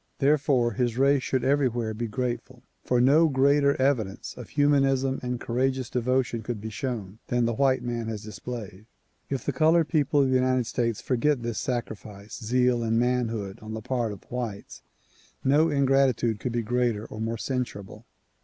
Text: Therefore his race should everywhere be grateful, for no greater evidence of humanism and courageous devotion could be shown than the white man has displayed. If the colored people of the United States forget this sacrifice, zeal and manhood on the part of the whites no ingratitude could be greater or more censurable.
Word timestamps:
Therefore 0.17 0.71
his 0.71 0.97
race 0.97 1.21
should 1.21 1.43
everywhere 1.43 1.93
be 1.93 2.07
grateful, 2.07 2.63
for 2.83 2.99
no 2.99 3.29
greater 3.29 3.79
evidence 3.79 4.35
of 4.35 4.49
humanism 4.49 5.19
and 5.21 5.39
courageous 5.39 5.91
devotion 5.91 6.41
could 6.41 6.59
be 6.59 6.71
shown 6.71 7.19
than 7.27 7.45
the 7.45 7.53
white 7.53 7.83
man 7.83 8.07
has 8.07 8.23
displayed. 8.23 8.87
If 9.29 9.45
the 9.45 9.53
colored 9.53 9.89
people 9.89 10.19
of 10.23 10.29
the 10.29 10.35
United 10.35 10.65
States 10.65 11.01
forget 11.01 11.43
this 11.43 11.59
sacrifice, 11.59 12.43
zeal 12.43 12.81
and 12.81 12.97
manhood 12.99 13.59
on 13.61 13.75
the 13.75 13.81
part 13.83 14.11
of 14.11 14.21
the 14.21 14.27
whites 14.29 14.81
no 15.43 15.69
ingratitude 15.69 16.39
could 16.39 16.51
be 16.53 16.63
greater 16.63 17.05
or 17.05 17.21
more 17.21 17.37
censurable. 17.37 18.07